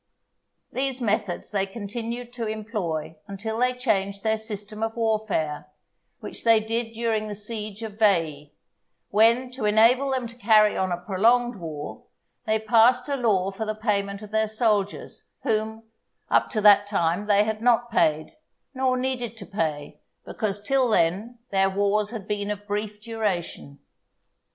These 0.71 0.99
methods 0.99 1.51
they 1.51 1.67
continued 1.67 2.33
to 2.33 2.47
employ 2.47 3.17
until 3.27 3.59
they 3.59 3.75
changed 3.75 4.23
their 4.23 4.39
system 4.39 4.81
of 4.81 4.95
warfare, 4.95 5.67
which 6.21 6.43
they 6.43 6.59
did 6.59 6.93
during 6.93 7.27
the 7.27 7.35
siege 7.35 7.83
of 7.83 7.99
Veii; 7.99 8.51
when 9.11 9.51
to 9.51 9.65
enable 9.65 10.09
them 10.09 10.25
to 10.25 10.35
carry 10.35 10.75
on 10.75 10.91
a 10.91 10.97
prolonged 10.97 11.57
war, 11.57 12.01
they 12.47 12.57
passed 12.57 13.09
a 13.09 13.15
law 13.15 13.51
for 13.51 13.63
the 13.67 13.75
payment 13.75 14.23
of 14.23 14.31
their 14.31 14.47
soldiers, 14.47 15.29
whom, 15.43 15.83
up 16.31 16.49
to 16.49 16.61
that 16.61 16.87
time 16.87 17.27
they 17.27 17.43
had 17.43 17.61
not 17.61 17.91
paid, 17.91 18.35
nor 18.73 18.97
needed 18.97 19.37
to 19.37 19.45
pay, 19.45 19.99
because 20.25 20.63
till 20.63 20.89
then 20.89 21.37
their 21.51 21.69
wars 21.69 22.09
had 22.09 22.27
been 22.27 22.49
of 22.49 22.65
brief 22.65 22.99
duration. 22.99 23.77